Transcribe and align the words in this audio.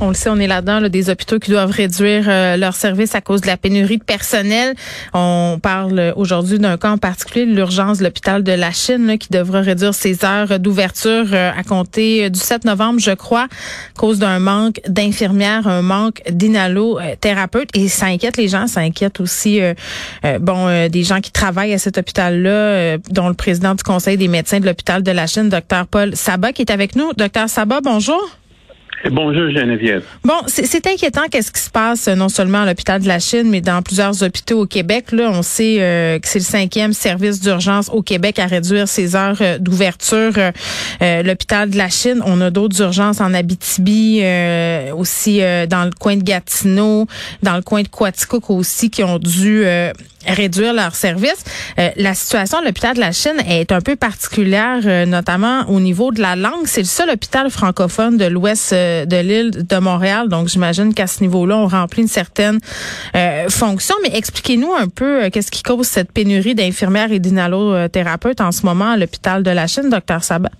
On 0.00 0.08
le 0.08 0.14
sait, 0.14 0.28
on 0.28 0.38
est 0.38 0.48
là-dedans, 0.48 0.80
là, 0.80 0.88
des 0.88 1.08
hôpitaux 1.08 1.38
qui 1.38 1.52
doivent 1.52 1.70
réduire 1.70 2.24
euh, 2.26 2.56
leurs 2.56 2.74
services 2.74 3.14
à 3.14 3.20
cause 3.20 3.42
de 3.42 3.46
la 3.46 3.56
pénurie 3.56 3.98
de 3.98 4.04
personnel. 4.04 4.74
On 5.12 5.60
parle 5.62 6.12
aujourd'hui 6.16 6.58
d'un 6.58 6.76
cas 6.76 6.90
en 6.90 6.98
particulier, 6.98 7.46
l'urgence 7.46 7.98
de 7.98 8.04
l'hôpital 8.04 8.42
de 8.42 8.50
la 8.50 8.72
Chine, 8.72 9.16
qui 9.18 9.28
devra 9.30 9.60
réduire 9.60 9.94
ses 9.94 10.24
heures 10.24 10.58
d'ouverture 10.58 11.26
euh, 11.32 11.52
à 11.56 11.62
compter 11.62 12.28
du 12.28 12.40
7 12.40 12.64
novembre, 12.64 12.98
je 12.98 13.12
crois, 13.12 13.44
à 13.44 13.98
cause 13.98 14.18
d'un 14.18 14.40
manque 14.40 14.80
d'infirmières, 14.88 15.68
un 15.68 15.82
manque 15.82 16.22
d'inhalothérapeutes. 16.28 17.70
Et 17.74 17.86
ça 17.86 18.06
inquiète 18.06 18.36
les 18.36 18.48
gens, 18.48 18.66
ça 18.66 18.80
inquiète 18.80 19.20
aussi 19.20 19.60
euh, 19.60 19.74
bon 20.40 20.88
des 20.88 21.04
gens 21.04 21.20
qui 21.20 21.30
travaillent 21.30 21.72
à 21.72 21.78
cet 21.78 21.98
hôpital-là, 21.98 22.98
dont 23.10 23.28
le 23.28 23.34
président 23.34 23.74
du 23.74 23.84
Conseil 23.84 24.16
des 24.16 24.28
médecins 24.28 24.58
de 24.58 24.66
l'hôpital 24.66 25.04
de 25.04 25.12
la 25.12 25.28
Chine, 25.28 25.48
docteur 25.48 25.86
Paul 25.86 26.16
Sabat, 26.16 26.52
qui 26.52 26.62
est 26.62 26.72
avec 26.72 26.96
nous. 26.96 27.12
Docteur 27.12 27.48
Sabat, 27.48 27.80
bonjour. 27.80 28.20
Bonjour 29.10 29.50
Geneviève. 29.50 30.02
Bon, 30.24 30.40
c'est 30.46 30.86
inquiétant 30.86 31.24
qu'est-ce 31.30 31.52
qui 31.52 31.60
se 31.60 31.68
passe 31.68 32.08
non 32.08 32.30
seulement 32.30 32.62
à 32.62 32.66
l'hôpital 32.66 33.02
de 33.02 33.06
la 33.06 33.18
Chine, 33.18 33.50
mais 33.50 33.60
dans 33.60 33.82
plusieurs 33.82 34.22
hôpitaux 34.22 34.62
au 34.62 34.66
Québec. 34.66 35.12
Là, 35.12 35.30
on 35.30 35.42
sait 35.42 35.76
euh, 35.80 36.18
que 36.18 36.26
c'est 36.26 36.38
le 36.38 36.44
cinquième 36.44 36.94
service 36.94 37.38
d'urgence 37.40 37.90
au 37.90 38.00
Québec 38.00 38.38
à 38.38 38.46
réduire 38.46 38.88
ses 38.88 39.14
heures 39.14 39.36
euh, 39.42 39.58
d'ouverture. 39.58 40.32
Euh, 41.02 41.22
l'hôpital 41.22 41.68
de 41.68 41.76
la 41.76 41.90
Chine, 41.90 42.22
on 42.24 42.40
a 42.40 42.50
d'autres 42.50 42.80
urgences 42.80 43.20
en 43.20 43.34
Abitibi, 43.34 44.22
aussi 44.96 45.40
dans 45.68 45.84
le 45.84 45.90
coin 45.98 46.16
de 46.16 46.22
Gatineau, 46.22 47.06
dans 47.42 47.56
le 47.56 47.62
coin 47.62 47.82
de 47.82 47.88
Quaticook 47.88 48.48
aussi, 48.48 48.90
qui 48.90 49.04
ont 49.04 49.18
dû 49.18 49.64
réduire 50.26 50.72
leurs 50.72 50.94
services. 50.94 51.44
la 51.76 52.14
situation 52.14 52.58
à 52.58 52.62
l'hôpital 52.62 52.94
de 52.94 53.00
la 53.00 53.12
Chine 53.12 53.36
est 53.48 53.72
un 53.72 53.80
peu 53.80 53.96
particulière, 53.96 55.06
notamment 55.06 55.68
au 55.68 55.80
niveau 55.80 56.12
de 56.12 56.20
la 56.20 56.36
langue. 56.36 56.66
C'est 56.66 56.80
le 56.80 56.86
seul 56.86 57.10
hôpital 57.10 57.50
francophone 57.50 58.16
de 58.16 58.26
l'Ouest 58.26 58.74
de 59.06 59.20
l'île 59.20 59.50
de 59.66 59.78
Montréal. 59.78 60.28
Donc, 60.28 60.48
j'imagine 60.48 60.94
qu'à 60.94 61.06
ce 61.06 61.22
niveau-là, 61.22 61.56
on 61.56 61.66
remplit 61.66 62.02
une 62.02 62.08
certaine 62.08 62.58
euh, 63.16 63.48
fonction. 63.48 63.94
Mais 64.02 64.16
expliquez-nous 64.16 64.72
un 64.72 64.88
peu 64.88 65.24
euh, 65.24 65.30
qu'est-ce 65.30 65.50
qui 65.50 65.62
cause 65.62 65.86
cette 65.86 66.12
pénurie 66.12 66.54
d'infirmières 66.54 67.12
et 67.12 67.18
d'inhalothérapeutes 67.18 68.40
en 68.40 68.52
ce 68.52 68.64
moment 68.64 68.90
à 68.92 68.96
l'hôpital 68.96 69.42
de 69.42 69.50
la 69.50 69.66
Chine, 69.66 69.90
docteur 69.90 70.22
Sabat? 70.22 70.50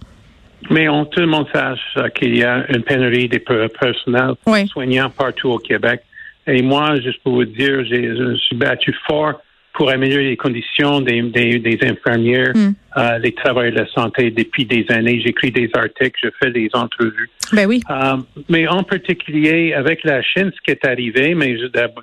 Mais 0.70 0.88
on, 0.88 1.04
tout 1.04 1.20
le 1.20 1.26
monde 1.26 1.46
sache 1.52 1.80
qu'il 2.18 2.36
y 2.36 2.42
a 2.42 2.64
une 2.74 2.82
pénurie 2.82 3.28
des 3.28 3.38
personnels 3.38 4.34
soignants 4.70 5.10
partout 5.10 5.50
au 5.50 5.58
Québec. 5.58 6.00
Et 6.46 6.62
moi, 6.62 7.00
juste 7.00 7.22
pour 7.22 7.34
vous 7.34 7.44
dire, 7.44 7.84
je 7.84 8.22
me 8.22 8.36
suis 8.36 8.56
battu 8.56 8.94
fort 9.06 9.40
pour 9.74 9.90
améliorer 9.90 10.24
les 10.24 10.36
conditions 10.36 11.00
des, 11.00 11.20
des, 11.20 11.58
des 11.58 11.78
infirmières, 11.82 12.52
hmm. 12.54 12.74
euh, 12.96 13.18
les 13.18 13.32
travailleurs 13.32 13.74
de 13.74 13.78
la 13.80 13.86
santé 13.88 14.30
depuis 14.30 14.64
des 14.64 14.86
années. 14.88 15.20
J'écris 15.20 15.50
des 15.50 15.68
articles, 15.74 16.18
je 16.22 16.28
fais 16.40 16.52
des 16.52 16.70
entrevues. 16.72 17.28
Ben 17.52 17.66
oui. 17.66 17.82
Euh, 17.90 18.16
mais 18.48 18.68
en 18.68 18.84
particulier 18.84 19.74
avec 19.74 20.04
la 20.04 20.22
Chine, 20.22 20.52
ce 20.54 20.60
qui 20.64 20.70
est 20.70 20.86
arrivé, 20.86 21.34
mais 21.34 21.56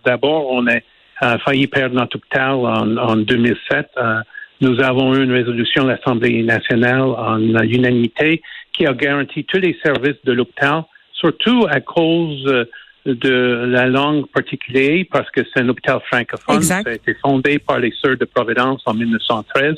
d'abord, 0.05 0.51
on 0.51 0.67
a 0.67 0.75
euh, 1.23 1.37
failli 1.45 1.67
perdre 1.67 1.95
notre 1.95 2.17
hôpital 2.17 2.55
en, 2.55 2.97
en 2.97 3.15
2007. 3.15 3.87
Euh, 3.97 4.19
nous 4.59 4.79
avons 4.81 5.15
eu 5.15 5.23
une 5.23 5.31
résolution 5.31 5.83
de 5.83 5.89
l'Assemblée 5.89 6.43
nationale 6.43 7.01
en 7.01 7.39
unanimité 7.39 8.41
qui 8.73 8.85
a 8.85 8.93
garanti 8.93 9.45
tous 9.45 9.59
les 9.59 9.77
services 9.83 10.23
de 10.25 10.33
l'hôpital, 10.33 10.83
surtout 11.13 11.65
à 11.69 11.79
cause 11.79 12.67
de 13.05 13.65
la 13.67 13.87
langue 13.87 14.27
particulière 14.27 15.05
parce 15.11 15.29
que 15.31 15.41
c'est 15.43 15.61
un 15.61 15.69
hôpital 15.69 15.99
francophone. 16.07 16.61
Ça 16.61 16.81
a 16.85 16.91
été 16.91 17.15
fondé 17.15 17.59
par 17.59 17.79
les 17.79 17.91
Sœurs 18.01 18.17
de 18.17 18.25
Providence 18.25 18.81
en 18.85 18.93
1913. 18.93 19.75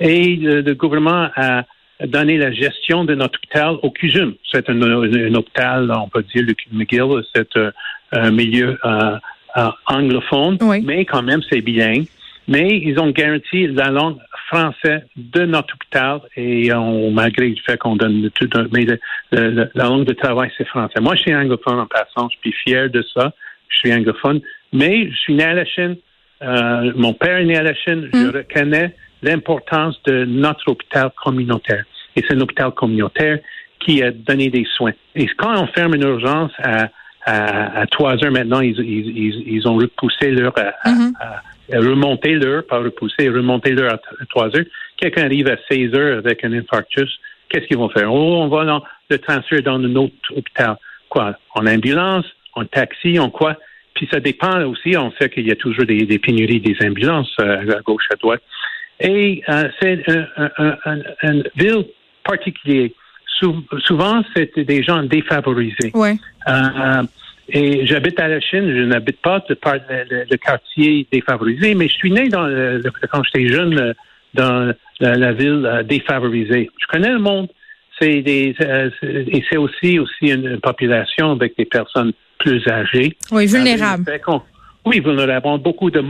Et 0.00 0.36
le, 0.36 0.74
gouvernement 0.74 1.28
a 1.36 1.64
donné 2.04 2.36
la 2.38 2.52
gestion 2.52 3.04
de 3.04 3.14
notre 3.14 3.38
hôpital 3.38 3.76
au 3.82 3.90
CUSUM. 3.90 4.34
C'est 4.50 4.68
un, 4.68 4.80
hôpital, 5.34 5.90
on 5.90 6.08
peut 6.08 6.24
dire, 6.34 6.44
le 6.46 6.54
McGill, 6.72 7.22
c'est 7.34 7.50
un, 8.12 8.30
milieu 8.30 8.78
euh, 8.84 9.16
euh, 9.56 9.68
anglophone, 9.86 10.58
mais 10.84 11.04
quand 11.04 11.22
même, 11.22 11.40
c'est 11.50 11.60
bien. 11.60 12.04
Mais 12.48 12.68
ils 12.78 12.98
ont 12.98 13.10
garanti 13.10 13.68
la 13.68 13.90
langue 13.90 14.18
français 14.52 15.04
de 15.16 15.44
notre 15.46 15.74
hôpital 15.74 16.20
et 16.36 16.72
on, 16.74 17.10
malgré 17.10 17.48
le 17.48 17.56
fait 17.66 17.78
qu'on 17.78 17.96
donne 17.96 18.30
tout, 18.34 18.48
mais 18.72 18.86
la 19.32 19.68
langue 19.74 20.04
de 20.04 20.12
travail, 20.12 20.50
c'est 20.58 20.66
français. 20.66 21.00
Moi, 21.00 21.14
je 21.14 21.22
suis 21.22 21.34
anglophone 21.34 21.78
en 21.78 21.86
passant, 21.86 22.28
je 22.28 22.38
suis 22.38 22.52
fier 22.64 22.90
de 22.90 23.02
ça. 23.14 23.32
Je 23.68 23.78
suis 23.78 23.94
anglophone, 23.94 24.40
mais 24.72 25.10
je 25.10 25.16
suis 25.16 25.34
né 25.34 25.44
à 25.44 25.54
la 25.54 25.64
Chine. 25.64 25.96
Euh, 26.42 26.92
mon 26.94 27.14
père 27.14 27.38
est 27.38 27.44
né 27.44 27.56
à 27.56 27.62
la 27.62 27.74
Chine. 27.74 28.10
Je 28.12 28.18
hmm. 28.18 28.30
reconnais 28.30 28.94
l'importance 29.22 29.98
de 30.04 30.26
notre 30.26 30.70
hôpital 30.70 31.10
communautaire. 31.24 31.84
Et 32.14 32.22
c'est 32.22 32.34
un 32.34 32.40
hôpital 32.40 32.72
communautaire 32.72 33.38
qui 33.80 34.02
a 34.02 34.10
donné 34.10 34.50
des 34.50 34.66
soins. 34.76 34.92
Et 35.14 35.26
quand 35.38 35.58
on 35.58 35.66
ferme 35.68 35.94
une 35.94 36.02
urgence 36.02 36.52
à, 36.58 36.90
à, 37.24 37.86
3 37.86 38.22
heures 38.24 38.30
maintenant, 38.30 38.60
ils, 38.60 38.78
ils, 38.78 39.54
ils, 39.54 39.66
ont 39.66 39.76
repoussé 39.76 40.30
leur 40.30 40.52
hmm 40.84 41.12
remonter 41.70 42.34
l'heure, 42.34 42.66
pas 42.66 42.78
repousser, 42.78 43.28
remonter 43.28 43.72
l'heure 43.72 43.94
à 43.94 44.24
3 44.30 44.56
heures. 44.56 44.64
Quelqu'un 44.96 45.24
arrive 45.24 45.48
à 45.48 45.56
16 45.70 45.94
heures 45.94 46.18
avec 46.18 46.44
un 46.44 46.52
infarctus, 46.52 47.18
qu'est-ce 47.48 47.66
qu'ils 47.66 47.76
vont 47.76 47.88
faire? 47.88 48.12
Oh, 48.12 48.42
on 48.42 48.48
va 48.48 48.82
le 49.10 49.18
transférer 49.18 49.62
dans 49.62 49.78
un 49.78 49.96
autre 49.96 50.14
hôpital. 50.34 50.76
Quoi? 51.08 51.36
En 51.54 51.66
ambulance, 51.66 52.26
en 52.54 52.64
taxi, 52.64 53.18
en 53.18 53.30
quoi? 53.30 53.56
Puis 53.94 54.08
ça 54.10 54.20
dépend 54.20 54.64
aussi, 54.64 54.96
on 54.96 55.12
sait 55.12 55.28
qu'il 55.28 55.46
y 55.46 55.50
a 55.50 55.56
toujours 55.56 55.84
des, 55.84 56.18
pénuries 56.18 56.60
des 56.60 56.76
ambulances 56.84 57.34
euh, 57.40 57.76
à 57.76 57.80
gauche, 57.82 58.06
à 58.10 58.16
droite. 58.16 58.42
Et 59.00 59.42
euh, 59.48 59.68
c'est 59.80 60.02
une 61.22 61.44
ville 61.56 61.86
particulière. 62.24 62.88
souvent, 63.84 64.22
c'est 64.34 64.58
des 64.58 64.82
gens 64.82 65.02
défavorisés. 65.02 65.90
Ouais. 65.94 66.16
Euh, 66.48 67.02
et 67.48 67.86
j'habite 67.86 68.18
à 68.20 68.28
la 68.28 68.40
Chine, 68.40 68.72
je 68.74 68.82
n'habite 68.84 69.20
pas 69.20 69.44
de 69.48 69.54
par 69.54 69.74
le, 69.74 70.36
quartier 70.36 71.06
défavorisé, 71.10 71.74
mais 71.74 71.88
je 71.88 71.94
suis 71.94 72.10
né 72.10 72.28
dans 72.28 72.46
le, 72.46 72.82
quand 73.10 73.22
j'étais 73.24 73.48
jeune 73.48 73.78
euh, 73.78 73.92
dans 74.34 74.72
la, 75.00 75.32
ville 75.32 75.66
euh, 75.66 75.82
défavorisée. 75.82 76.70
Je 76.78 76.86
connais 76.86 77.10
le 77.10 77.18
monde. 77.18 77.48
C'est 78.00 78.22
des 78.22 78.54
euh, 78.60 78.90
et 79.02 79.44
c'est 79.50 79.56
aussi 79.56 79.98
aussi 79.98 80.28
une, 80.28 80.60
population 80.60 81.32
avec 81.32 81.56
des 81.56 81.64
personnes 81.64 82.12
plus 82.38 82.66
âgées. 82.68 83.16
Oui, 83.30 83.46
vulnérables. 83.46 84.04
oui, 84.86 85.00
vulnérables. 85.00 85.60
Beaucoup 85.60 85.90
de 85.90 86.00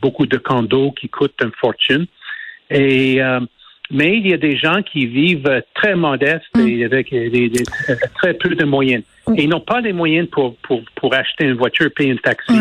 beaucoup 0.00 0.26
de 0.26 0.38
condos 0.38 0.92
qui 0.92 1.08
coûtent 1.08 1.40
une 1.42 1.52
fortune. 1.60 2.06
Et 2.70 3.20
mais 3.90 4.16
il 4.16 4.26
y 4.26 4.32
a 4.32 4.36
des 4.36 4.56
gens 4.56 4.82
qui 4.82 5.06
vivent 5.06 5.62
très 5.74 5.94
modestes 5.94 6.42
mm. 6.56 6.66
et 6.66 6.84
avec 6.84 7.10
des, 7.10 7.52
très 8.16 8.34
peu 8.34 8.54
de 8.54 8.64
moyens. 8.64 9.04
Et 9.34 9.44
ils 9.44 9.48
n'ont 9.48 9.60
pas 9.60 9.80
les 9.80 9.92
moyens 9.92 10.28
pour, 10.28 10.56
pour, 10.58 10.82
pour 10.94 11.14
acheter 11.14 11.44
une 11.46 11.54
voiture, 11.54 11.90
payer 11.94 12.12
un 12.12 12.16
taxi. 12.16 12.52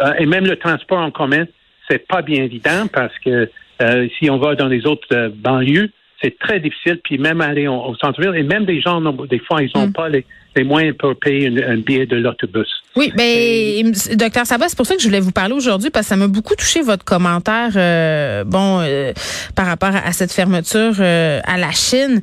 Euh, 0.00 0.12
et 0.18 0.26
même 0.26 0.44
le 0.44 0.56
transport 0.56 0.98
en 0.98 1.10
commun, 1.10 1.44
c'est 1.88 2.06
pas 2.06 2.22
bien 2.22 2.44
évident 2.44 2.86
parce 2.92 3.16
que 3.18 3.50
euh, 3.80 4.08
si 4.18 4.30
on 4.30 4.38
va 4.38 4.54
dans 4.54 4.68
les 4.68 4.86
autres 4.86 5.08
euh, 5.12 5.30
banlieues, 5.34 5.90
c'est 6.22 6.38
très 6.38 6.60
difficile. 6.60 7.00
Puis 7.02 7.18
même 7.18 7.40
aller 7.40 7.66
au, 7.66 7.94
centre-ville, 7.96 8.34
et 8.36 8.42
même 8.42 8.64
des 8.64 8.80
gens, 8.80 9.00
des 9.00 9.38
fois, 9.38 9.62
ils 9.62 9.70
n'ont 9.74 9.88
mm. 9.88 9.92
pas 9.92 10.08
les, 10.08 10.24
les 10.56 10.64
moyens 10.64 10.96
pour 10.98 11.16
payer 11.16 11.48
un 11.64 11.78
billet 11.78 12.06
de 12.06 12.16
l'autobus. 12.16 12.68
Oui, 12.94 13.10
mais 13.16 13.82
ben, 13.82 14.16
docteur 14.16 14.44
Sabat, 14.44 14.68
c'est 14.68 14.76
pour 14.76 14.84
ça 14.84 14.94
que 14.94 15.00
je 15.00 15.06
voulais 15.06 15.20
vous 15.20 15.32
parler 15.32 15.54
aujourd'hui 15.54 15.88
parce 15.88 16.06
que 16.06 16.08
ça 16.10 16.16
m'a 16.16 16.26
beaucoup 16.26 16.54
touché 16.54 16.82
votre 16.82 17.04
commentaire, 17.04 17.70
euh, 17.76 18.44
bon, 18.44 18.80
euh, 18.82 19.12
par 19.54 19.66
rapport 19.66 19.92
à, 19.94 20.12
cette 20.12 20.30
fermeture 20.30 20.96
euh, 21.00 21.40
à 21.44 21.56
la 21.56 21.70
Chine, 21.70 22.20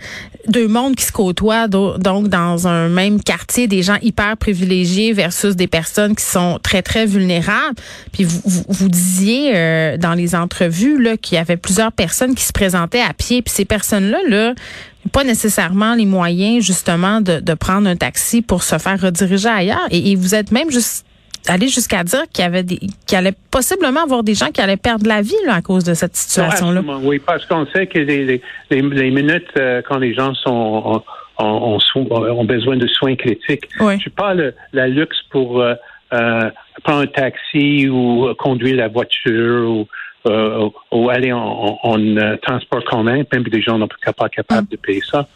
deux 0.48 0.68
mondes 0.68 0.96
qui 0.96 1.06
se 1.06 1.12
côtoient 1.12 1.68
donc 1.68 2.28
dans 2.28 2.68
un 2.68 2.88
même 2.88 3.22
quartier, 3.22 3.68
des 3.68 3.82
gens 3.82 3.98
hyper 4.04 4.38
privilégiés 4.38 5.12
versus 5.12 5.56
des 5.56 5.68
personnes 5.68 6.16
qui 6.16 6.24
sont 6.24 6.60
très 6.62 6.84
très 6.84 7.08
vulnérables. 7.08 7.76
Puis 8.14 8.24
vous 8.24 8.42
vous, 8.46 8.64
vous 8.68 8.90
disiez 8.90 9.98
dans 9.98 10.14
les 10.14 10.36
entrevues 10.36 11.02
là 11.02 11.18
qu'il 11.18 11.36
y 11.36 11.40
avait 11.40 11.58
plusieurs 11.58 11.92
personnes 11.92 12.36
qui 12.36 12.44
se 12.44 12.54
présentaient 12.54 13.02
à 13.02 13.14
pied, 13.14 13.42
puis 13.42 13.54
ces 13.54 13.66
personnes 13.66 14.12
là 14.12 14.20
là 14.28 14.54
pas 15.12 15.24
nécessairement 15.24 15.96
les 15.96 16.06
moyens 16.06 16.64
justement 16.64 17.22
de, 17.22 17.40
de 17.40 17.54
prendre 17.54 17.88
un 17.88 17.96
taxi 17.96 18.42
pour 18.42 18.64
se 18.64 18.78
faire 18.78 19.00
rediriger 19.00 19.50
ailleurs. 19.50 19.88
Et, 19.92 20.16
vous 20.16 20.36
êtes 20.36 20.52
même 20.52 20.70
juste 20.70 21.06
allé 21.48 21.68
jusqu'à 21.68 22.04
dire 22.04 22.24
qu'il 22.32 22.44
y 22.44 22.48
avait 22.48 22.64
des, 22.64 22.80
qu'il 23.08 23.18
allait 23.18 23.34
possiblement 23.50 24.04
avoir 24.04 24.24
des 24.24 24.34
gens 24.34 24.48
qui 24.48 24.62
allaient 24.62 24.78
perdre 24.78 25.08
la 25.08 25.22
vie 25.22 25.34
là, 25.46 25.56
à 25.56 25.62
cause 25.62 25.84
de 25.84 25.94
cette 25.94 26.16
situation-là. 26.16 26.82
Oui, 27.02 27.20
parce 27.20 27.46
qu'on 27.46 27.66
sait 27.68 27.88
que 27.88 28.00
les, 28.00 28.26
les, 28.26 28.42
les, 28.70 29.12
minutes 29.12 29.48
euh, 29.58 29.82
quand 29.88 29.98
les 29.98 30.14
gens 30.14 30.34
sont 30.36 31.02
ont, 31.40 31.80
ont, 31.96 32.46
besoin 32.46 32.76
de 32.76 32.88
soins 32.88 33.16
critiques. 33.16 33.70
Oui. 33.80 33.96
Pas 34.16 34.34
le, 34.34 34.54
la 34.74 34.88
luxe 34.88 35.18
pour 35.32 35.62
euh, 35.62 35.74
euh, 36.12 36.50
prendre 36.84 37.04
un 37.04 37.08
taxi 37.08 37.88
ou 37.88 38.28
conduire 38.38 38.76
la 38.76 38.90
voiture 38.90 39.70
ou 39.70 39.88
euh, 40.28 40.70
ou 40.92 41.10
aller 41.10 41.32
en, 41.32 41.80
en, 41.82 42.18
euh, 42.18 42.36
transport 42.42 42.84
commun, 42.84 43.24
même 43.32 43.44
des 43.44 43.62
gens 43.62 43.78
ne 43.78 43.86
sont 43.86 44.14
pas 44.14 44.30
capables 44.30 44.68
de 44.68 44.76
payer 44.76 45.02
ça. 45.02 45.28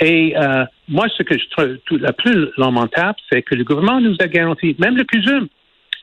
Et 0.00 0.34
euh, 0.36 0.64
moi, 0.88 1.06
ce 1.16 1.22
que 1.22 1.38
je 1.38 1.48
trouve 1.50 1.78
le 1.90 2.12
plus 2.12 2.48
lamentable, 2.56 3.18
c'est 3.30 3.42
que 3.42 3.54
le 3.54 3.64
gouvernement 3.64 4.00
nous 4.00 4.16
a 4.20 4.26
garanti, 4.26 4.74
même 4.78 4.96
le 4.96 5.04
CUSUM, 5.04 5.46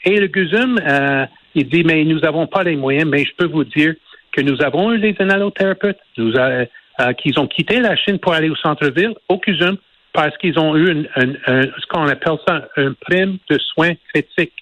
et 0.05 0.19
le 0.19 0.27
CUSUM, 0.27 0.79
euh, 0.87 1.25
il 1.55 1.67
dit, 1.67 1.83
mais 1.83 2.03
nous 2.05 2.19
n'avons 2.19 2.47
pas 2.47 2.63
les 2.63 2.75
moyens, 2.75 3.09
mais 3.09 3.25
je 3.25 3.33
peux 3.35 3.47
vous 3.47 3.65
dire 3.65 3.95
que 4.31 4.41
nous 4.41 4.61
avons 4.61 4.93
eu 4.93 4.99
des 4.99 5.15
inhalothérapeutes 5.19 5.99
nous 6.17 6.33
a, 6.37 6.65
qui 7.13 7.37
ont 7.37 7.47
quitté 7.47 7.79
la 7.79 7.95
Chine 7.95 8.19
pour 8.19 8.33
aller 8.33 8.49
au 8.49 8.55
centre-ville, 8.55 9.15
au 9.27 9.37
CUSUM, 9.37 9.77
parce 10.13 10.37
qu'ils 10.37 10.59
ont 10.59 10.77
eu 10.77 11.07
ce 11.15 11.87
qu'on 11.89 12.07
appelle 12.07 12.37
ça 12.47 12.67
un 12.77 12.93
prime 12.93 13.37
de 13.49 13.57
soins 13.57 13.93
critiques, 14.13 14.53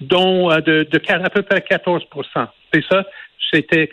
dont 0.00 0.48
de, 0.48 0.86
de 0.90 1.00
à 1.12 1.30
peu 1.30 1.42
près 1.42 1.60
14% 1.60 2.02
C'est 2.72 2.84
ça, 2.90 3.04
c'était 3.52 3.90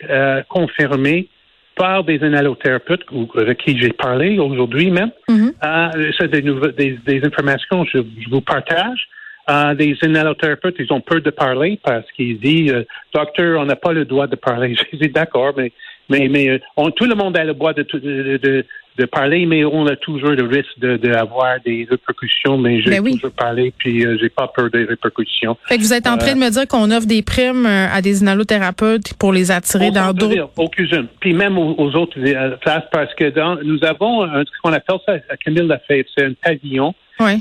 confirmé 0.48 1.28
par 1.76 2.04
des 2.04 2.16
inhalothérapeutes 2.16 3.04
avec 3.36 3.58
qui 3.58 3.78
j'ai 3.78 3.92
parlé 3.92 4.38
aujourd'hui 4.38 4.90
même. 4.90 5.10
Mm-hmm. 5.28 5.52
Euh, 5.64 6.12
c'est 6.18 6.30
des, 6.30 6.98
des, 7.06 7.24
informations 7.24 7.84
que 7.84 7.90
je, 7.94 8.30
vous 8.30 8.40
partage. 8.40 9.08
Euh, 9.50 9.74
des 9.74 9.96
inhalothérapeutes, 10.02 10.76
ils 10.78 10.92
ont 10.92 11.00
peur 11.00 11.20
de 11.20 11.30
parler 11.30 11.80
parce 11.82 12.10
qu'ils 12.12 12.38
disent, 12.38 12.72
euh, 12.72 12.84
docteur, 13.12 13.60
on 13.60 13.64
n'a 13.64 13.76
pas 13.76 13.92
le 13.92 14.04
droit 14.04 14.26
de 14.26 14.36
parler. 14.36 14.76
Je 14.92 14.98
dis 14.98 15.08
d'accord, 15.08 15.52
mais 15.56 15.72
mais, 16.08 16.28
mais 16.28 16.60
tout 16.96 17.06
le 17.06 17.14
monde 17.14 17.36
a 17.38 17.44
le 17.44 17.54
droit 17.54 17.72
de, 17.72 17.82
de, 17.82 18.36
de 18.36 18.64
parler, 19.06 19.46
mais 19.46 19.64
on 19.64 19.86
a 19.86 19.96
toujours 19.96 20.30
le 20.30 20.44
risque 20.44 20.78
d'avoir 20.78 21.56
de, 21.58 21.70
des 21.70 21.86
répercussions. 21.90 22.58
Mais 22.58 22.80
j'ai 22.82 22.90
ben 23.00 23.12
toujours 23.14 23.32
parlé, 23.32 23.72
puis 23.76 24.04
euh, 24.04 24.16
j'ai 24.20 24.28
pas 24.28 24.48
peur 24.48 24.70
des 24.70 24.84
répercussions. 24.84 25.56
Fait 25.66 25.76
que 25.76 25.82
vous 25.82 25.92
êtes 25.92 26.06
en 26.06 26.18
train 26.18 26.34
de 26.34 26.38
me 26.38 26.50
dire 26.50 26.66
qu'on 26.68 26.90
offre 26.90 27.06
des 27.06 27.22
primes 27.22 27.66
euh, 27.66 27.88
à 27.92 28.02
des 28.02 28.22
inhalothérapeutes 28.22 29.14
pour 29.14 29.32
les 29.32 29.50
attirer 29.50 29.90
dans 29.90 30.12
d'autres. 30.12 30.50
Aux 30.56 30.68
cuisines, 30.68 31.08
puis 31.20 31.32
même 31.32 31.58
aux, 31.58 31.94
autres 31.94 32.18
euh, 32.18 32.56
places, 32.56 32.84
parce 32.92 33.14
que 33.14 33.30
dans, 33.30 33.56
nous 33.62 33.82
avons 33.84 34.22
ce 34.22 34.60
qu'on 34.62 34.72
appelle 34.72 34.96
ça 35.06 35.14
à 35.28 35.36
Camille 35.36 35.66
Lafayette, 35.66 36.06
c'est 36.16 36.24
un 36.24 36.32
pavillon 36.34 36.94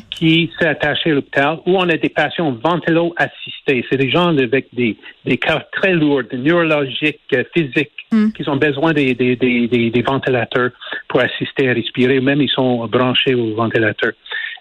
qui 0.09 0.51
s'est 0.59 0.67
attaché 0.67 1.11
à 1.11 1.13
l'hôpital 1.15 1.59
où 1.65 1.77
on 1.77 1.89
a 1.89 1.97
des 1.97 2.09
patients 2.09 2.51
ventélo-assistés. 2.51 3.85
C'est 3.89 3.97
des 3.97 4.09
gens 4.09 4.37
avec 4.37 4.67
des, 4.73 4.97
des 5.25 5.37
cas 5.37 5.65
très 5.71 5.93
lourds, 5.93 6.23
neurologiques, 6.33 7.19
euh, 7.33 7.43
physiques, 7.55 7.91
mm. 8.11 8.31
qui 8.31 8.47
ont 8.49 8.57
besoin 8.57 8.93
des, 8.93 9.13
des, 9.15 9.35
des, 9.35 9.67
des, 9.67 10.01
ventilateurs 10.01 10.71
pour 11.07 11.21
assister 11.21 11.69
à 11.69 11.73
respirer. 11.73 12.19
Même 12.19 12.41
ils 12.41 12.49
sont 12.49 12.87
branchés 12.87 13.33
au 13.33 13.55
ventilateur. 13.55 14.11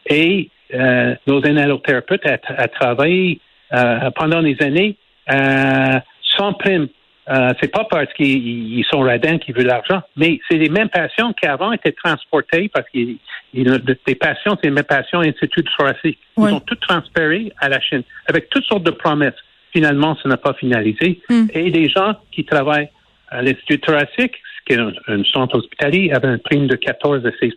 Et 0.07 0.51
euh, 0.75 1.15
nos 1.27 1.43
inhalothérapeutes 1.45 2.27
ont 2.27 2.69
travaillé 2.79 3.41
euh, 3.73 4.11
pendant 4.17 4.43
des 4.43 4.57
années 4.61 4.97
euh, 5.33 6.01
sans 6.37 6.53
prime 6.55 6.89
euh, 7.31 7.53
c'est 7.61 7.69
pas 7.69 7.87
parce 7.89 8.13
qu'ils 8.15 8.85
sont 8.91 9.01
radins 9.01 9.39
qu'ils 9.39 9.55
veulent 9.55 9.67
l'argent, 9.67 10.03
mais 10.17 10.41
c'est 10.49 10.57
les 10.57 10.69
mêmes 10.69 10.89
patients 10.89 11.33
qui 11.33 11.47
avant 11.47 11.71
étaient 11.71 11.93
transportés 11.93 12.69
parce 12.73 12.87
que 12.93 12.99
des 13.55 14.15
patients, 14.17 14.57
c'est 14.61 14.69
les 14.69 14.75
mêmes 14.75 14.85
patients 14.85 15.21
Institut 15.21 15.63
thoracique. 15.77 16.19
Ils 16.39 16.43
ont 16.43 16.61
tout 16.61 16.75
transféré 16.77 17.53
à 17.59 17.69
la 17.69 17.81
Chine 17.81 18.03
avec 18.27 18.49
toutes 18.51 18.65
sortes 18.65 18.83
de 18.83 18.91
promesses. 18.91 19.35
Finalement, 19.73 20.17
ça 20.21 20.29
n'a 20.29 20.39
pas 20.39 20.55
finalisé. 20.55 21.21
Hmm. 21.29 21.47
Et 21.55 21.71
des 21.71 21.89
gens 21.89 22.15
qui 22.33 22.45
travaillent 22.45 22.89
à 23.31 23.43
l'Institut 23.43 23.81
thoracique, 23.81 24.35
qui 24.67 24.75
est 24.75 24.79
un, 24.79 25.25
centre 25.25 25.57
hospitalier, 25.57 26.11
avaient 26.13 26.29
une 26.29 26.39
prime 26.39 26.67
de 26.67 26.77
14 26.77 27.25
à 27.27 27.31
16 27.41 27.53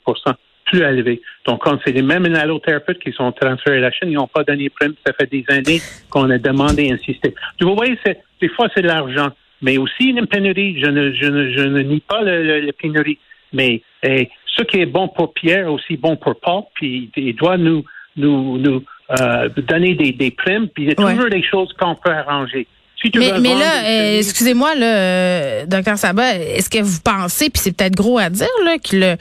plus 0.66 0.82
élevé. 0.82 1.22
Donc, 1.46 1.62
quand 1.64 1.78
c'est 1.84 1.92
les 1.92 2.02
mêmes 2.02 2.26
inhalothérapeutes 2.26 3.00
qui 3.00 3.12
sont 3.12 3.32
transférés 3.34 3.78
à 3.78 3.82
la 3.82 3.92
Chine, 3.92 4.10
ils 4.10 4.16
n'ont 4.16 4.28
pas 4.28 4.44
donné 4.44 4.66
de 4.66 4.70
prime. 4.70 4.94
Ça 5.06 5.14
fait 5.14 5.30
des 5.30 5.44
années 5.50 5.82
qu'on 6.10 6.30
a 6.30 6.38
demandé 6.38 6.86
et 6.86 6.94
insisté. 6.94 7.36
Vous 7.60 7.76
voyez, 7.76 7.98
des 8.42 8.50
fois, 8.50 8.68
c'est 8.74 8.82
de 8.82 8.88
l'argent 8.88 9.32
mais 9.64 9.78
aussi 9.78 10.10
une 10.10 10.28
pénurie. 10.28 10.80
Je 10.80 10.90
ne, 10.92 11.12
je 11.14 11.26
ne, 11.26 11.52
je 11.52 11.62
ne 11.62 11.82
nie 11.82 12.02
pas 12.02 12.22
la 12.22 12.72
pénurie, 12.74 13.18
mais 13.54 13.82
eh, 14.04 14.30
ce 14.46 14.64
qui 14.64 14.82
est 14.82 14.86
bon 14.86 15.08
pour 15.08 15.34
Pierre 15.34 15.72
aussi 15.72 15.98
bon 15.98 16.16
pour 16.18 16.40
Paul, 16.40 16.64
puis 16.76 17.10
il 17.16 17.36
doit 17.36 17.58
nous, 17.58 17.84
nous, 18.18 18.60
nous 18.60 18.84
euh, 19.20 19.50
donner 19.58 19.96
des, 19.96 20.12
des 20.12 20.32
primes, 20.32 20.68
puis 20.68 20.84
il 20.84 20.90
y 20.90 20.92
a 20.92 20.96
toujours 20.96 21.30
des 21.30 21.44
choses 21.44 21.74
qu'on 21.74 21.96
peut 21.96 22.12
arranger. 22.12 22.68
Mais, 23.16 23.40
mais 23.40 23.56
là, 23.56 23.84
euh, 23.86 24.18
excusez-moi, 24.20 24.72
euh, 24.82 25.66
docteur 25.66 25.98
Sabat, 25.98 26.36
est-ce 26.36 26.70
que 26.70 26.82
vous 26.82 27.00
pensez, 27.04 27.50
puis 27.50 27.62
c'est 27.62 27.76
peut-être 27.76 27.96
gros 27.96 28.18
à 28.18 28.30
dire, 28.30 28.48
là, 28.66 28.78
que 28.78 29.18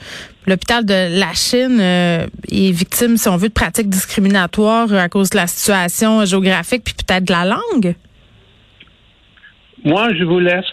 l'hôpital 0.47 0.85
de 0.85 1.19
la 1.19 1.33
Chine 1.33 1.79
est 1.79 2.71
victime, 2.71 3.17
si 3.17 3.27
on 3.29 3.37
veut, 3.37 3.49
de 3.49 3.53
pratiques 3.53 3.89
discriminatoires 3.89 4.93
à 4.93 5.09
cause 5.09 5.29
de 5.29 5.37
la 5.37 5.47
situation 5.47 6.25
géographique, 6.25 6.83
puis 6.83 6.93
peut-être 6.93 7.25
de 7.25 7.33
la 7.33 7.45
langue? 7.45 7.95
Moi, 9.83 10.13
je 10.17 10.23
vous 10.23 10.39
laisse, 10.39 10.65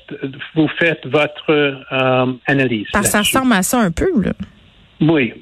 vous 0.55 0.69
faites 0.79 1.05
votre 1.07 1.51
euh, 1.51 2.33
analyse. 2.47 2.87
ça 2.93 3.19
ressemble 3.19 3.53
à 3.53 3.63
ça 3.63 3.81
un 3.81 3.91
peu, 3.91 4.11
là. 4.23 4.33
Oui, 5.01 5.33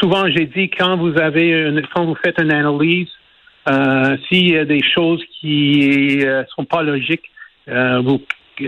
souvent 0.00 0.24
j'ai 0.30 0.46
dit 0.46 0.70
quand 0.70 0.96
vous 0.96 1.18
avez 1.18 1.50
une, 1.50 1.82
quand 1.94 2.06
vous 2.06 2.16
faites 2.24 2.40
une 2.40 2.50
analyse, 2.50 3.08
euh, 3.08 3.23
s'il 4.28 4.50
y 4.50 4.58
a 4.58 4.64
des 4.64 4.82
choses 4.82 5.22
qui 5.40 6.18
ne 6.18 6.26
euh, 6.26 6.44
sont 6.54 6.64
pas 6.64 6.82
logiques, 6.82 7.30
vous 7.66 8.20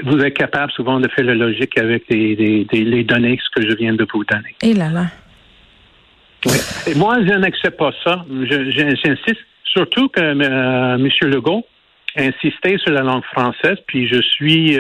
vous 0.03 0.19
êtes 0.19 0.35
capable 0.35 0.73
souvent 0.73 0.99
de 0.99 1.09
faire 1.09 1.25
la 1.25 1.35
logique 1.35 1.79
avec 1.79 2.05
les, 2.09 2.35
les, 2.73 3.05
données 3.05 3.39
que 3.55 3.63
je 3.63 3.77
viens 3.77 3.95
de 3.95 4.07
vous 4.13 4.25
donner. 4.25 4.55
Et 4.63 4.75
là 4.75 4.91
là. 4.91 5.07
Oui. 6.45 6.57
Et 6.89 6.95
moi, 6.95 7.17
je 7.21 7.35
n'accepte 7.35 7.79
pas 7.79 7.93
ça. 8.05 8.25
J'insiste 8.29 9.41
surtout 9.65 10.09
que 10.09 10.21
M. 10.21 11.09
Legault, 11.23 11.65
insister 12.17 12.79
sur 12.79 12.93
la 12.93 13.03
langue 13.03 13.25
française, 13.25 13.79
puis 13.87 14.09
je 14.09 14.21
suis, 14.21 14.79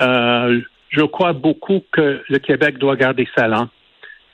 euh, 0.00 0.60
je 0.90 1.02
crois 1.02 1.32
beaucoup 1.32 1.82
que 1.92 2.22
le 2.28 2.38
Québec 2.38 2.78
doit 2.78 2.96
garder 2.96 3.28
sa 3.36 3.48
langue. 3.48 3.68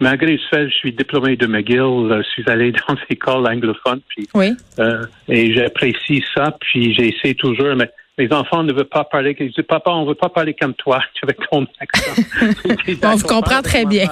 Malgré 0.03 0.37
ce 0.37 0.49
fait, 0.49 0.69
je 0.69 0.75
suis 0.75 0.93
diplômé 0.93 1.37
de 1.37 1.47
McGill, 1.47 2.09
je 2.11 2.23
suis 2.33 2.43
allé 2.51 2.73
dans 2.89 2.97
l'école 3.09 3.47
anglophone, 3.47 4.01
puis 4.09 4.29
oui. 4.35 4.51
euh, 4.81 5.07
et 5.29 5.55
j'apprécie 5.55 6.25
ça, 6.35 6.57
puis 6.61 6.93
j'essaie 6.93 7.35
toujours, 7.35 7.77
mais 7.77 7.89
mes 8.19 8.33
enfants 8.33 8.65
ne 8.65 8.73
veulent 8.73 8.85
pas 8.87 9.05
parler. 9.05 9.37
Ils 9.39 9.53
disent, 9.53 9.65
papa, 9.65 9.93
on 9.93 10.03
ne 10.03 10.09
veut 10.09 10.17
pas 10.17 10.29
parler 10.29 10.55
comme 10.55 10.75
toi, 10.75 11.01
avec 11.23 11.39
ton 11.49 11.69
accent. 11.79 12.21
on 13.05 13.15
vous 13.15 13.29
comprend 13.29 13.63
très 13.63 13.85
bien. 13.85 14.09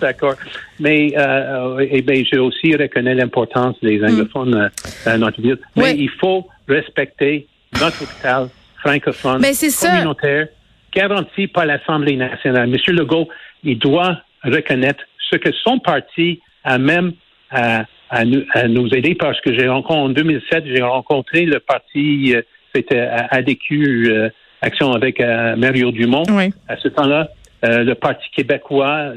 D'accord. 0.00 0.36
Mais 0.78 1.12
euh, 1.14 1.80
et 1.80 1.98
eh 1.98 2.02
ben, 2.02 2.24
j'ai 2.24 2.38
aussi 2.38 2.74
reconnu 2.74 3.14
l'importance 3.14 3.76
des 3.82 4.02
anglophones 4.02 4.54
euh, 4.54 4.68
dans 5.04 5.18
notre 5.18 5.42
ville. 5.42 5.58
Mais 5.76 5.94
il 5.94 6.10
faut 6.18 6.48
respecter 6.66 7.46
notre 7.78 8.02
hôpital 8.02 8.48
francophone, 8.78 9.42
communautaire, 9.78 10.48
garanti 10.94 11.48
par 11.48 11.66
l'Assemblée 11.66 12.16
nationale. 12.16 12.70
Monsieur 12.70 12.94
Legault, 12.94 13.28
il 13.62 13.78
doit 13.78 14.22
reconnaître 14.44 15.04
ce 15.30 15.36
que 15.36 15.50
son 15.64 15.78
parti 15.78 16.40
a 16.64 16.78
même 16.78 17.12
à, 17.50 17.84
nous, 18.24 18.94
aider 18.94 19.14
parce 19.14 19.40
que 19.40 19.52
j'ai 19.56 19.68
rencontré 19.68 20.00
en 20.00 20.08
2007, 20.08 20.64
j'ai 20.66 20.82
rencontré 20.82 21.44
le 21.44 21.60
parti, 21.60 22.34
euh, 22.34 22.42
c'était 22.74 23.00
ADQ, 23.00 24.08
euh, 24.08 24.30
Action 24.62 24.92
avec 24.92 25.20
euh, 25.20 25.56
Mario 25.56 25.90
Dumont. 25.90 26.24
À 26.68 26.76
ce 26.76 26.88
temps-là, 26.88 27.28
le 27.62 27.94
Parti 27.94 28.26
québécois, 28.34 29.12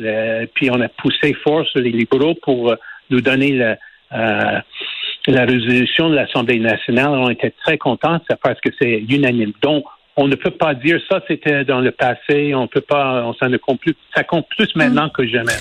puis 0.54 0.70
on 0.70 0.80
a 0.82 0.90
poussé 0.90 1.34
fort 1.44 1.66
sur 1.68 1.80
les 1.80 1.92
libéraux 1.92 2.36
pour 2.42 2.76
nous 3.10 3.22
donner 3.22 3.52
la, 3.54 4.64
la 5.28 5.46
résolution 5.46 6.10
de 6.10 6.16
l'Assemblée 6.16 6.60
nationale. 6.60 7.10
On 7.10 7.30
était 7.30 7.54
très 7.64 7.78
contents 7.78 8.20
parce 8.42 8.60
que 8.60 8.70
c'est 8.80 9.00
unanime. 9.10 9.54
Donc, 9.62 9.86
on 10.16 10.28
ne 10.28 10.36
peut 10.36 10.52
pas 10.52 10.74
dire 10.74 11.00
ça, 11.10 11.22
c'était 11.28 11.66
dans 11.66 11.82
le 11.82 11.92
passé. 11.92 12.54
On 12.54 12.68
peut 12.68 12.82
pas, 12.82 13.24
on, 13.26 13.34
ça 13.34 13.50
ne 13.50 13.58
compte 13.58 13.80
plus. 13.80 13.96
Ça 14.16 14.24
compte 14.24 14.48
plus 14.50 14.76
maintenant 14.76 15.10
que 15.10 15.26
jamais. 15.26 15.54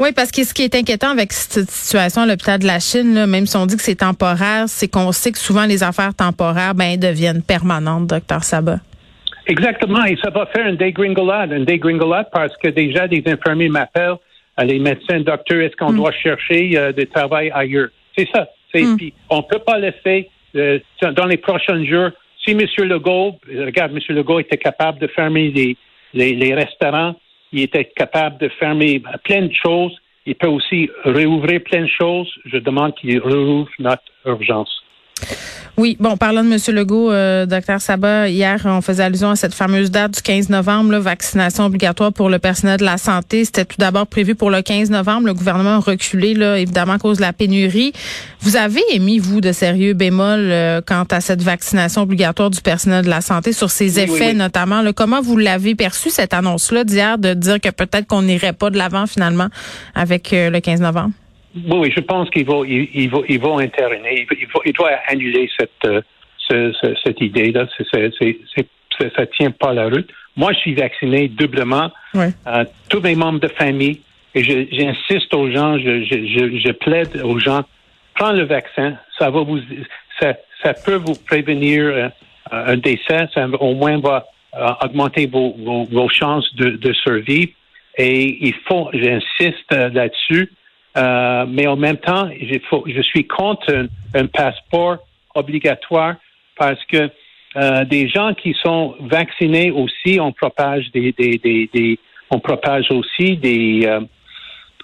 Oui, 0.00 0.12
parce 0.16 0.32
que 0.32 0.42
ce 0.44 0.54
qui 0.54 0.62
est 0.62 0.74
inquiétant 0.74 1.10
avec 1.10 1.32
cette 1.32 1.70
situation 1.70 2.22
à 2.22 2.26
l'hôpital 2.26 2.58
de 2.58 2.66
la 2.66 2.80
Chine, 2.80 3.26
même 3.26 3.44
si 3.44 3.56
on 3.56 3.66
dit 3.66 3.76
que 3.76 3.82
c'est 3.82 3.96
temporaire, 3.96 4.64
c'est 4.66 4.88
qu'on 4.88 5.12
sait 5.12 5.30
que 5.30 5.38
souvent 5.38 5.66
les 5.66 5.82
affaires 5.82 6.14
temporaires 6.14 6.74
ben, 6.74 6.98
deviennent 6.98 7.42
permanentes, 7.42 8.06
docteur 8.06 8.42
Sabat. 8.42 8.78
Exactement, 9.46 10.04
et 10.04 10.16
ça 10.22 10.30
va 10.30 10.46
faire 10.46 10.64
un 10.64 10.74
dégringolade, 10.74 11.52
un 11.52 11.64
dégringolade 11.64 12.28
parce 12.32 12.56
que 12.56 12.68
déjà 12.68 13.08
des 13.08 13.22
infirmiers 13.26 13.68
m'appellent, 13.68 14.16
euh, 14.58 14.64
les 14.64 14.78
médecins, 14.78 15.20
docteur, 15.20 15.60
est-ce 15.60 15.76
qu'on 15.76 15.92
mm. 15.92 15.96
doit 15.96 16.12
chercher 16.12 16.78
euh, 16.78 16.92
du 16.92 17.06
travail 17.06 17.50
ailleurs? 17.54 17.88
C'est 18.16 18.28
ça. 18.34 18.48
Mm. 18.74 18.96
on 19.28 19.38
ne 19.38 19.42
peut 19.42 19.58
pas 19.58 19.78
laisser 19.78 20.30
euh, 20.56 20.78
dans 21.14 21.26
les 21.26 21.36
prochains 21.36 21.84
jours. 21.84 22.10
Si 22.44 22.52
M. 22.52 22.60
Legault, 22.78 23.38
regarde, 23.48 23.92
M. 23.92 24.16
Legault 24.16 24.40
était 24.40 24.56
capable 24.56 24.98
de 24.98 25.06
fermer 25.06 25.50
les, 25.50 25.76
les, 26.14 26.34
les 26.34 26.54
restaurants, 26.54 27.14
il 27.52 27.62
était 27.62 27.84
capable 27.84 28.38
de 28.38 28.48
fermer 28.48 29.02
plein 29.24 29.42
de 29.42 29.52
choses. 29.52 29.96
Il 30.26 30.34
peut 30.36 30.48
aussi 30.48 30.88
réouvrir 31.04 31.62
plein 31.62 31.82
de 31.82 31.90
choses. 32.00 32.32
Je 32.46 32.58
demande 32.58 32.94
qu'il 32.94 33.18
rouvre 33.20 33.68
notre 33.78 34.04
urgence. 34.24 34.79
Oui, 35.80 35.96
bon, 35.98 36.18
parlant 36.18 36.44
de 36.44 36.52
M. 36.52 36.58
Legault, 36.76 37.10
euh, 37.10 37.46
docteur 37.46 37.80
Sabat, 37.80 38.28
hier, 38.28 38.60
on 38.66 38.82
faisait 38.82 39.04
allusion 39.04 39.30
à 39.30 39.36
cette 39.36 39.54
fameuse 39.54 39.90
date 39.90 40.12
du 40.12 40.20
15 40.20 40.50
novembre, 40.50 40.92
là, 40.92 41.00
vaccination 41.00 41.64
obligatoire 41.64 42.12
pour 42.12 42.28
le 42.28 42.38
personnel 42.38 42.78
de 42.78 42.84
la 42.84 42.98
santé. 42.98 43.46
C'était 43.46 43.64
tout 43.64 43.76
d'abord 43.78 44.06
prévu 44.06 44.34
pour 44.34 44.50
le 44.50 44.60
15 44.60 44.90
novembre. 44.90 45.28
Le 45.28 45.32
gouvernement 45.32 45.76
a 45.76 45.78
reculé, 45.78 46.34
là, 46.34 46.58
évidemment, 46.58 46.92
à 46.92 46.98
cause 46.98 47.16
de 47.16 47.22
la 47.22 47.32
pénurie. 47.32 47.94
Vous 48.42 48.56
avez 48.56 48.82
émis, 48.92 49.18
vous, 49.18 49.40
de 49.40 49.52
sérieux 49.52 49.94
bémols 49.94 50.50
euh, 50.50 50.82
quant 50.84 51.06
à 51.10 51.22
cette 51.22 51.42
vaccination 51.42 52.02
obligatoire 52.02 52.50
du 52.50 52.60
personnel 52.60 53.06
de 53.06 53.10
la 53.10 53.22
santé, 53.22 53.54
sur 53.54 53.70
ses 53.70 54.00
effets 54.00 54.34
notamment. 54.34 54.82
Là, 54.82 54.92
comment 54.92 55.22
vous 55.22 55.38
l'avez 55.38 55.74
perçu, 55.74 56.10
cette 56.10 56.34
annonce-là 56.34 56.84
d'hier, 56.84 57.16
de 57.16 57.32
dire 57.32 57.58
que 57.58 57.70
peut-être 57.70 58.06
qu'on 58.06 58.20
n'irait 58.20 58.52
pas 58.52 58.68
de 58.68 58.76
l'avant 58.76 59.06
finalement 59.06 59.48
avec 59.94 60.32
euh, 60.34 60.50
le 60.50 60.60
15 60.60 60.80
novembre? 60.80 61.12
Oui, 61.54 61.92
je 61.94 62.00
pense 62.00 62.30
qu'il 62.30 62.46
va, 62.46 62.62
il, 62.66 62.88
il, 62.94 63.10
va, 63.10 63.18
il 63.28 63.40
va 63.40 63.56
intervenir. 63.60 64.12
Il, 64.12 64.46
va, 64.46 64.60
il 64.64 64.72
doit 64.72 64.90
annuler 65.08 65.50
cette, 65.58 65.84
euh, 65.84 66.00
ce, 66.48 66.94
cette 67.04 67.20
idée-là. 67.20 67.66
Ça 69.16 69.26
tient 69.26 69.50
pas 69.50 69.72
la 69.72 69.88
route. 69.88 70.08
Moi, 70.36 70.52
je 70.52 70.58
suis 70.58 70.74
vacciné 70.74 71.28
doublement. 71.28 71.90
Ouais. 72.14 72.30
Euh, 72.46 72.64
tous 72.88 73.00
mes 73.00 73.14
membres 73.14 73.40
de 73.40 73.48
famille, 73.48 74.00
et 74.34 74.44
j'insiste 74.44 75.34
aux 75.34 75.50
gens, 75.50 75.76
je, 75.78 76.04
je, 76.04 76.26
je, 76.26 76.58
je 76.58 76.72
plaide 76.72 77.20
aux 77.24 77.38
gens, 77.38 77.64
prends 78.14 78.32
le 78.32 78.44
vaccin, 78.44 78.96
ça 79.18 79.30
va 79.30 79.40
vous, 79.40 79.58
ça, 80.20 80.34
ça 80.62 80.74
peut 80.74 80.94
vous 80.94 81.14
prévenir 81.26 81.82
euh, 81.84 82.08
un 82.52 82.76
décès, 82.76 83.26
ça 83.34 83.48
au 83.48 83.74
moins 83.74 83.98
va 83.98 84.26
euh, 84.54 84.68
augmenter 84.84 85.26
vos, 85.26 85.56
vos, 85.58 85.84
vos 85.90 86.08
chances 86.08 86.54
de, 86.54 86.70
de 86.70 86.92
survivre. 86.92 87.52
Et 87.98 88.46
il 88.46 88.54
faut, 88.68 88.88
j'insiste 88.92 89.72
là-dessus, 89.72 90.52
euh, 90.96 91.46
mais 91.48 91.66
en 91.66 91.76
même 91.76 91.96
temps, 91.98 92.28
faut- 92.68 92.84
je 92.86 93.00
suis 93.02 93.26
contre 93.26 93.72
un, 93.74 93.86
un 94.14 94.26
passeport 94.26 94.98
obligatoire 95.34 96.16
parce 96.58 96.82
que 96.86 97.08
euh, 97.56 97.84
des 97.84 98.08
gens 98.08 98.32
qui 98.34 98.54
sont 98.62 98.94
vaccinés 99.00 99.70
aussi, 99.70 100.18
on 100.20 100.32
propage 100.32 100.90
des, 100.92 101.12
des, 101.12 101.38
des, 101.38 101.68
des- 101.72 101.98
on 102.30 102.38
propage 102.38 102.90
aussi 102.90 103.36
des 103.36 103.82
euh, 103.86 104.00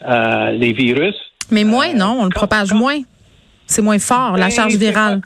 euh, 0.07 0.59
des 0.59 0.73
virus. 0.73 1.15
Mais 1.51 1.65
moins, 1.65 1.93
non, 1.95 2.19
on 2.21 2.25
le 2.25 2.31
propage 2.31 2.73
moins. 2.73 2.99
C'est 3.67 3.83
moins 3.83 3.99
fort, 3.99 4.37
la 4.37 4.51
charge 4.51 4.75
virale. 4.77 5.21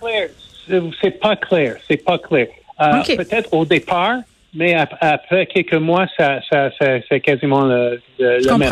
C'est- 1.00 1.10
pas 1.20 1.36
clair. 1.36 1.76
C'est 1.88 2.02
pas 2.04 2.18
clair. 2.18 2.46
Euh. 2.80 2.92
Peut-être 3.16 3.52
au 3.52 3.64
départ, 3.64 4.18
mais 4.54 4.74
ap- 4.74 4.96
après 5.00 5.46
quelques 5.46 5.74
mois, 5.74 6.06
ça, 6.16 6.40
ça, 6.50 6.70
ça- 6.78 6.98
c'est 7.08 7.20
quasiment 7.20 7.62
le, 7.64 8.00
le- 8.18 8.40
Je 8.40 8.48
le 8.48 8.56
même. 8.58 8.68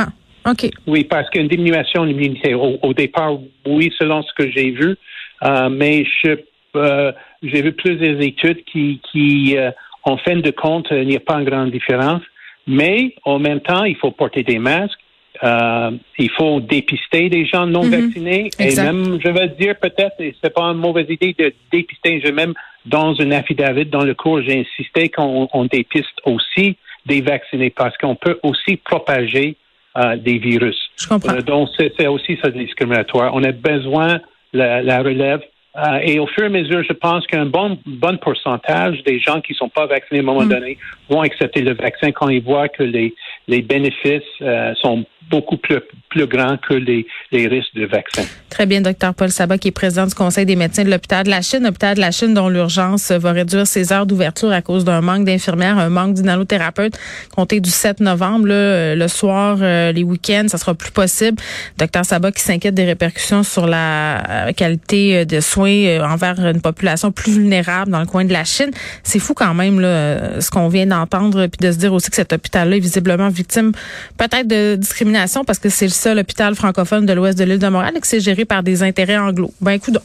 OK. 0.51 0.71
Oui, 0.87 1.05
parce 1.05 1.29
qu'une 1.31 1.49
diminution 1.49 2.03
de 2.05 2.09
l'immunité. 2.09 2.55
Au, 2.55 2.79
au 2.83 2.95
départ, 2.95 3.33
oui, 3.67 3.93
selon 3.99 4.23
ce 4.23 4.33
que 4.35 4.51
j'ai 4.51 4.71
vu, 4.71 4.97
euh, 5.45 5.69
mais 5.69 6.05
je, 6.23 6.37
euh, 6.77 7.13
j'ai 7.43 7.63
vu 7.63 7.73
plusieurs 7.73 8.21
études 8.21 8.65
qui, 8.65 9.01
qui 9.11 9.57
euh, 9.57 9.71
en 10.05 10.17
fin 10.17 10.37
de 10.37 10.51
compte, 10.51 10.89
il 10.91 11.07
n'y 11.09 11.17
a 11.17 11.21
pas 11.21 11.35
une 11.39 11.45
grande 11.49 11.71
différence. 11.71 12.23
Mais 12.67 13.15
en 13.25 13.39
même 13.39 13.61
temps, 13.61 13.85
il 13.85 13.97
faut 13.97 14.11
porter 14.11 14.43
des 14.43 14.59
masques. 14.59 14.99
euh, 15.45 15.93
il 16.19 16.31
faut 16.31 16.59
dépister 16.59 17.29
des 17.29 17.45
gens 17.47 17.65
non 17.65 17.85
Mhm. 17.85 17.91
vaccinés. 17.91 18.51
Exact. 18.59 18.83
Et 18.83 18.87
même, 18.87 19.21
je 19.25 19.29
vais 19.29 19.49
dire 19.51 19.77
peut-être, 19.79 20.17
et 20.21 20.35
c'est 20.43 20.53
pas 20.53 20.65
une 20.65 20.79
mauvaise 20.79 21.07
idée 21.09 21.33
de 21.39 21.55
dépister. 21.71 22.21
Je 22.25 22.33
même 22.33 22.55
dans 22.87 23.15
un 23.21 23.31
affidavit, 23.31 23.87
dans 23.87 24.03
le 24.05 24.15
cours, 24.15 24.43
j'ai 24.43 24.61
insisté 24.65 25.09
qu'on 25.11 25.49
on 25.53 25.65
dépiste 25.67 26.19
aussi 26.25 26.77
des 27.07 27.21
vaccinés 27.21 27.71
parce 27.71 27.97
qu'on 27.99 28.17
peut 28.17 28.41
aussi 28.43 28.77
propager 28.79 29.55
euh, 29.99 30.17
des 30.17 30.39
virus. 30.39 30.79
Je 30.97 31.09
comprends. 31.09 31.35
Euh, 31.35 31.43
donc, 31.43 31.69
c'est 31.77 31.93
c'est 31.99 32.07
aussi 32.07 32.39
ça 32.43 32.51
discriminatoire. 32.51 33.35
On 33.35 33.43
a 33.43 33.53
besoin 33.53 34.21
la, 34.53 34.83
la 34.83 34.99
relève. 35.03 35.41
Euh, 35.79 36.01
et 36.03 36.19
au 36.19 36.27
fur 36.27 36.43
et 36.43 36.47
à 36.47 36.49
mesure, 36.49 36.83
je 36.83 36.93
pense 36.93 37.27
qu'un 37.27 37.47
bon, 37.47 37.79
bon 37.87 38.17
pourcentage 38.19 39.03
des 39.05 39.21
gens 39.21 39.41
qui 39.41 39.53
ne 39.53 39.57
sont 39.59 39.69
pas 39.69 39.87
vaccinés 39.87 40.21
à 40.21 40.23
un 40.23 40.27
moment 40.27 40.45
Mm. 40.45 40.49
donné 40.49 40.79
vont 41.09 41.21
accepter 41.21 41.61
le 41.61 41.75
vaccin 41.75 42.11
quand 42.13 42.29
ils 42.29 42.43
voient 42.43 42.69
que 42.69 42.83
les, 42.83 43.15
les 43.47 43.63
bénéfices 43.63 44.23
euh, 44.43 44.75
sont 44.83 45.05
beaucoup 45.31 45.59
plus, 45.59 45.81
plus 46.09 46.27
grands 46.27 46.57
que 46.57 46.73
les, 46.73 47.07
les 47.33 47.49
risques 47.49 47.75
de 47.75 47.85
vaccin. 47.85 48.23
Très 48.49 48.65
bien, 48.65 48.81
docteur 48.81 49.15
Paul 49.15 49.29
Sabat, 49.29 49.59
qui 49.59 49.69
est 49.69 49.73
président 49.73 50.07
du 50.07 50.15
Conseil 50.15 50.47
des 50.47 50.57
médecins 50.57 50.85
de 50.85 50.91
l'hôpital 50.91 51.25
de 51.25 51.31
la 51.31 51.43
Chine. 51.43 51.65
L'hôpital 51.65 51.97
de 51.97 52.01
la 52.01 52.11
Chine, 52.11 52.33
dont 52.33 52.49
l'urgence 52.49 53.13
va 53.13 53.33
réduire 53.33 53.67
ses 53.67 53.93
heures 53.93 54.07
d'ouverture 54.07 54.51
à 54.51 54.63
cause 54.63 54.85
d'un 54.85 55.03
manque 55.03 55.25
d'infirmières, 55.25 55.77
un 55.77 55.91
manque 55.91 56.15
d'inhalothérapeutes. 56.15 56.99
Compté 57.35 57.61
du 57.61 57.69
7 57.69 58.01
novembre, 58.01 58.47
là, 58.47 58.55
euh, 58.55 58.95
le 58.95 59.07
soir, 59.09 59.59
euh, 59.61 59.93
les 59.93 60.03
week-ends, 60.03 60.47
ça 60.49 60.57
sera 60.57 60.75
plus 60.75 60.91
possible. 60.91 61.37
Docteur 61.79 62.07
Sabat 62.07 62.33
qui 62.33 62.41
s'inquiète 62.41 62.75
des 62.75 62.85
répercussions 62.85 63.43
sur 63.43 63.67
la 63.67 64.53
qualité 64.57 65.27
de 65.27 65.41
soins 65.41 65.68
euh, 65.69 66.07
envers 66.07 66.39
une 66.41 66.61
population 66.61 67.13
plus 67.13 67.33
vulnérable 67.33 67.91
dans 67.91 68.01
le 68.01 68.07
coin 68.07 68.25
de 68.25 68.33
la 68.33 68.45
Chine. 68.45 68.71
C'est 69.03 69.19
fou 69.19 69.35
quand 69.35 69.55
même, 69.55 69.81
là, 69.81 69.89
euh, 69.89 70.41
ce 70.41 70.51
qu'on 70.51 70.69
vient 70.69 70.87
d'entendre, 70.87 71.47
puis 71.47 71.67
de 71.67 71.73
se 71.73 71.79
dire 71.79 71.93
aussi 71.93 72.11
que 72.11 72.17
cet 72.17 72.33
hôpital-là 72.33 72.77
est 72.77 72.81
visiblement 72.81 73.29
victime 73.29 73.73
peut-être 74.17 74.47
de 74.47 74.77
discrimination 74.77 75.45
parce 75.45 75.59
que 75.59 75.69
c'est 75.69 75.87
le 75.87 75.93
seul 75.93 76.19
hôpital 76.19 76.55
francophone 76.55 77.07
de 77.07 77.13
l'ouest 77.13 77.39
de 77.39 77.45
l'île 77.45 77.59
de 77.59 77.69
Montréal 77.69 77.95
et 77.97 78.01
que 78.01 78.07
c'est 78.07 78.21
géré 78.21 78.45
par 78.45 78.63
des 78.63 78.83
intérêts 78.83 79.19
anglo. 79.19 79.53
Ben, 79.61 79.73
écoute 79.73 79.99